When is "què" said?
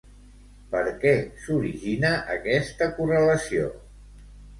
1.03-1.11